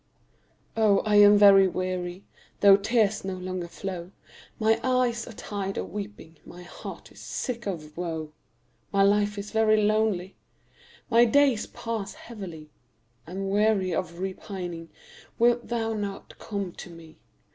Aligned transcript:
Oh, 0.75 1.01
I 1.01 1.17
am 1.17 1.37
very 1.37 1.67
weary, 1.67 2.25
Though 2.61 2.75
tears 2.75 3.23
no 3.23 3.35
longer 3.35 3.67
flow; 3.67 4.09
My 4.59 4.79
eyes 4.83 5.27
are 5.27 5.33
tired 5.33 5.77
of 5.77 5.91
weeping, 5.91 6.37
My 6.43 6.63
heart 6.63 7.11
is 7.11 7.19
sick 7.19 7.67
of 7.67 7.95
woe; 7.95 8.33
My 8.91 9.03
life 9.03 9.37
is 9.37 9.51
very 9.51 9.79
lonely 9.79 10.35
My 11.11 11.25
days 11.25 11.67
pass 11.67 12.15
heavily, 12.15 12.71
I'm 13.27 13.51
weary 13.51 13.93
of 13.93 14.17
repining; 14.17 14.89
Wilt 15.37 15.67
thou 15.67 15.93
not 15.93 16.39
come 16.39 16.71
to 16.77 16.89
me? 16.89 17.19